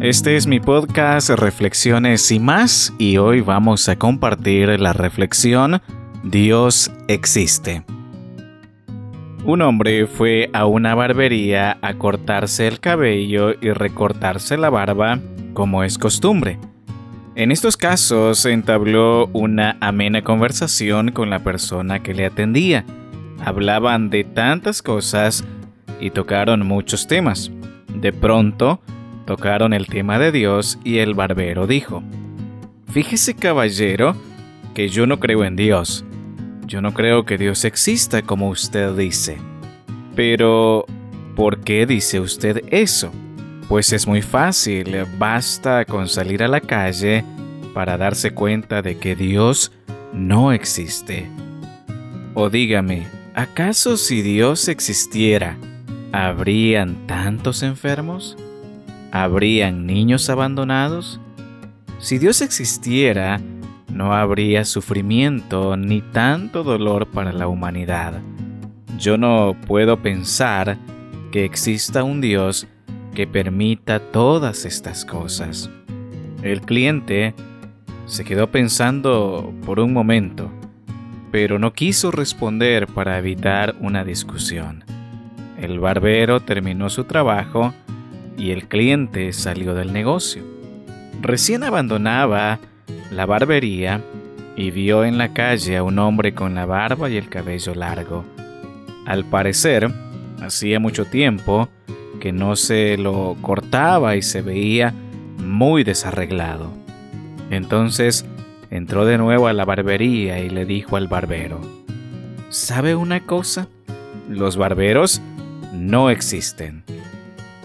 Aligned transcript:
Este 0.00 0.36
es 0.36 0.46
mi 0.46 0.60
podcast 0.60 1.28
Reflexiones 1.30 2.30
y 2.30 2.38
más 2.38 2.94
y 2.98 3.16
hoy 3.16 3.40
vamos 3.40 3.88
a 3.88 3.96
compartir 3.96 4.78
la 4.78 4.92
reflexión 4.92 5.82
Dios 6.22 6.92
existe. 7.08 7.82
Un 9.44 9.60
hombre 9.60 10.06
fue 10.06 10.50
a 10.52 10.66
una 10.66 10.94
barbería 10.94 11.78
a 11.82 11.94
cortarse 11.94 12.68
el 12.68 12.78
cabello 12.78 13.54
y 13.60 13.72
recortarse 13.72 14.56
la 14.56 14.70
barba 14.70 15.18
como 15.52 15.82
es 15.82 15.98
costumbre. 15.98 16.60
En 17.34 17.50
estos 17.50 17.76
casos 17.76 18.46
entabló 18.46 19.26
una 19.32 19.78
amena 19.80 20.22
conversación 20.22 21.10
con 21.10 21.28
la 21.28 21.40
persona 21.40 22.04
que 22.04 22.14
le 22.14 22.24
atendía. 22.24 22.84
Hablaban 23.44 24.10
de 24.10 24.22
tantas 24.22 24.80
cosas 24.80 25.44
y 25.98 26.10
tocaron 26.10 26.64
muchos 26.64 27.08
temas. 27.08 27.50
De 27.92 28.12
pronto, 28.12 28.80
Tocaron 29.28 29.74
el 29.74 29.88
tema 29.88 30.18
de 30.18 30.32
Dios 30.32 30.78
y 30.84 31.00
el 31.00 31.12
barbero 31.12 31.66
dijo, 31.66 32.02
Fíjese 32.90 33.34
caballero 33.36 34.16
que 34.72 34.88
yo 34.88 35.06
no 35.06 35.20
creo 35.20 35.44
en 35.44 35.54
Dios. 35.54 36.02
Yo 36.64 36.80
no 36.80 36.94
creo 36.94 37.26
que 37.26 37.36
Dios 37.36 37.66
exista 37.66 38.22
como 38.22 38.48
usted 38.48 38.96
dice. 38.96 39.36
Pero, 40.16 40.86
¿por 41.36 41.60
qué 41.60 41.84
dice 41.84 42.20
usted 42.20 42.64
eso? 42.70 43.12
Pues 43.68 43.92
es 43.92 44.06
muy 44.06 44.22
fácil, 44.22 44.96
basta 45.18 45.84
con 45.84 46.08
salir 46.08 46.42
a 46.42 46.48
la 46.48 46.62
calle 46.62 47.22
para 47.74 47.98
darse 47.98 48.30
cuenta 48.30 48.80
de 48.80 48.96
que 48.96 49.14
Dios 49.14 49.72
no 50.14 50.54
existe. 50.54 51.28
O 52.32 52.48
dígame, 52.48 53.06
¿acaso 53.34 53.98
si 53.98 54.22
Dios 54.22 54.68
existiera, 54.68 55.58
habrían 56.12 57.06
tantos 57.06 57.62
enfermos? 57.62 58.34
¿Habrían 59.10 59.86
niños 59.86 60.28
abandonados? 60.28 61.20
Si 61.98 62.18
Dios 62.18 62.42
existiera, 62.42 63.40
no 63.92 64.12
habría 64.12 64.64
sufrimiento 64.64 65.76
ni 65.76 66.02
tanto 66.02 66.62
dolor 66.62 67.06
para 67.06 67.32
la 67.32 67.48
humanidad. 67.48 68.20
Yo 68.98 69.16
no 69.16 69.56
puedo 69.66 70.02
pensar 70.02 70.76
que 71.32 71.44
exista 71.44 72.04
un 72.04 72.20
Dios 72.20 72.66
que 73.14 73.26
permita 73.26 73.98
todas 73.98 74.64
estas 74.64 75.04
cosas. 75.04 75.70
El 76.42 76.60
cliente 76.60 77.34
se 78.06 78.24
quedó 78.24 78.50
pensando 78.50 79.52
por 79.64 79.80
un 79.80 79.92
momento, 79.92 80.50
pero 81.32 81.58
no 81.58 81.72
quiso 81.72 82.10
responder 82.10 82.86
para 82.86 83.18
evitar 83.18 83.74
una 83.80 84.04
discusión. 84.04 84.84
El 85.58 85.80
barbero 85.80 86.40
terminó 86.40 86.90
su 86.90 87.04
trabajo 87.04 87.74
y 88.38 88.52
el 88.52 88.68
cliente 88.68 89.32
salió 89.32 89.74
del 89.74 89.92
negocio. 89.92 90.42
Recién 91.20 91.64
abandonaba 91.64 92.60
la 93.10 93.26
barbería 93.26 94.00
y 94.56 94.70
vio 94.70 95.04
en 95.04 95.18
la 95.18 95.34
calle 95.34 95.76
a 95.76 95.82
un 95.82 95.98
hombre 95.98 96.34
con 96.34 96.54
la 96.54 96.64
barba 96.64 97.10
y 97.10 97.16
el 97.16 97.28
cabello 97.28 97.74
largo. 97.74 98.24
Al 99.04 99.24
parecer, 99.24 99.92
hacía 100.40 100.78
mucho 100.78 101.04
tiempo 101.04 101.68
que 102.20 102.32
no 102.32 102.56
se 102.56 102.96
lo 102.96 103.36
cortaba 103.40 104.16
y 104.16 104.22
se 104.22 104.42
veía 104.42 104.94
muy 105.38 105.82
desarreglado. 105.82 106.70
Entonces 107.50 108.24
entró 108.70 109.04
de 109.04 109.18
nuevo 109.18 109.48
a 109.48 109.52
la 109.52 109.64
barbería 109.64 110.40
y 110.40 110.50
le 110.50 110.64
dijo 110.64 110.96
al 110.96 111.08
barbero, 111.08 111.60
¿sabe 112.50 112.94
una 112.94 113.20
cosa? 113.20 113.68
Los 114.28 114.56
barberos 114.56 115.20
no 115.72 116.10
existen. 116.10 116.84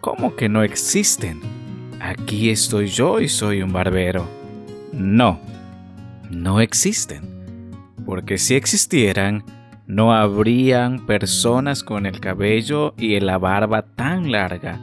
¿Cómo 0.00 0.36
que 0.36 0.48
no 0.48 0.62
existen? 0.62 1.40
Aquí 2.00 2.50
estoy 2.50 2.86
yo 2.86 3.20
y 3.20 3.28
soy 3.28 3.62
un 3.62 3.72
barbero. 3.72 4.28
No, 4.92 5.40
no 6.30 6.60
existen. 6.60 7.22
Porque 8.06 8.38
si 8.38 8.54
existieran, 8.54 9.44
no 9.86 10.12
habrían 10.12 11.04
personas 11.04 11.82
con 11.82 12.06
el 12.06 12.20
cabello 12.20 12.94
y 12.96 13.18
la 13.18 13.38
barba 13.38 13.82
tan 13.82 14.30
larga 14.30 14.80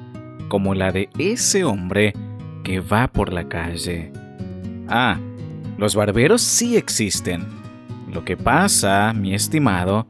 como 0.49 0.75
la 0.75 0.91
de 0.91 1.09
ese 1.17 1.63
hombre 1.63 2.13
que 2.63 2.81
va 2.81 3.07
por 3.07 3.31
la 3.31 3.47
calle. 3.47 4.11
Ah, 4.89 5.17
los 5.77 5.95
barberos 5.95 6.41
sí 6.41 6.75
existen. 6.75 7.45
Lo 8.11 8.25
que 8.25 8.35
pasa, 8.35 9.13
mi 9.13 9.33
estimado, 9.33 10.07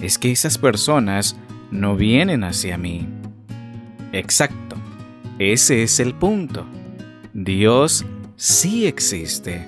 es 0.00 0.18
que 0.18 0.32
esas 0.32 0.58
personas 0.58 1.38
no 1.70 1.94
vienen 1.94 2.42
hacia 2.42 2.76
mí. 2.76 3.19
Exacto. 4.12 4.76
Ese 5.38 5.82
es 5.82 6.00
el 6.00 6.14
punto. 6.14 6.66
Dios 7.32 8.04
sí 8.36 8.86
existe. 8.86 9.66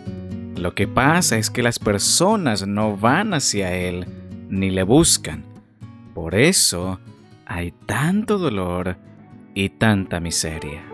Lo 0.57 0.75
que 0.75 0.87
pasa 0.87 1.39
es 1.39 1.51
que 1.51 1.63
las 1.63 1.79
personas 1.79 2.67
no 2.67 2.97
van 2.97 3.35
hacia 3.35 3.75
Él 3.75 4.07
ni 4.49 4.71
le 4.71 4.83
buscan. 4.83 5.45
Por 6.15 6.35
eso 6.35 7.01
hay 7.47 7.73
tanto 7.87 8.39
dolor 8.39 8.97
y 9.55 9.71
tanta 9.71 10.21
miseria. 10.21 10.85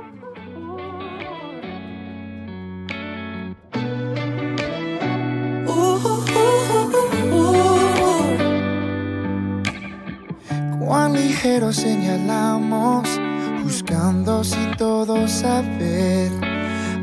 Cuán 10.78 11.12
ligero 11.12 11.72
señalamos 11.72 13.20
buscando 13.69 14.43
sin 14.43 14.75
todo 14.79 15.29
saber. 15.29 16.33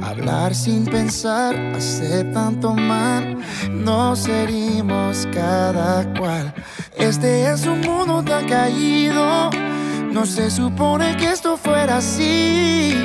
Hablar 0.01 0.55
sin 0.55 0.83
pensar 0.85 1.55
hace 1.75 2.23
tanto 2.33 2.73
mal, 2.73 3.37
nos 3.69 4.27
herimos 4.27 5.27
cada 5.31 6.11
cual. 6.17 6.51
Este 6.97 7.51
es 7.51 7.67
un 7.67 7.81
mundo 7.81 8.23
tan 8.23 8.47
caído, 8.47 9.51
no 10.11 10.25
se 10.25 10.49
supone 10.49 11.15
que 11.17 11.27
esto 11.33 11.55
fuera 11.55 11.97
así. 11.97 12.95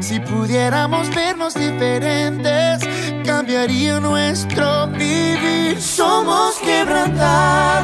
Si 0.00 0.20
pudiéramos 0.20 1.12
vernos 1.12 1.54
diferentes, 1.54 2.78
cambiaría 3.26 3.98
nuestro 3.98 4.86
vivir. 4.88 5.80
Somos 5.80 6.54
quebrantados, 6.58 7.77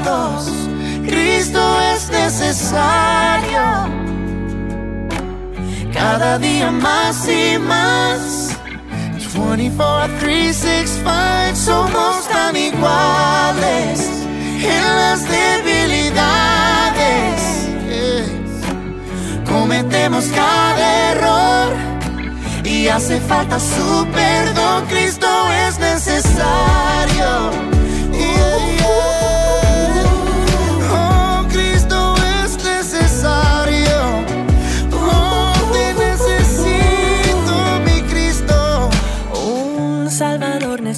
cada 6.34 6.38
día 6.38 6.70
más 6.70 7.28
y 7.28 7.58
más. 7.58 8.58
24, 9.34 10.18
365 10.18 11.54
somos 11.54 12.28
tan 12.28 12.56
iguales 12.56 14.10
en 14.62 14.82
las 14.82 15.22
debilidades. 15.28 16.08
Cometemos 19.46 20.24
cada 20.26 21.10
error 21.12 21.72
y 22.64 22.88
hace 22.88 23.20
falta 23.20 23.60
su 23.60 24.06
perdón. 24.12 24.86
Cristo 24.88 25.28
es 25.68 25.78
necesario. 25.78 27.53